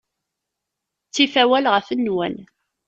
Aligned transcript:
Ttif 1.07 1.33
awal 1.43 1.65
ɣef 1.73 1.87
nnwal. 1.91 2.35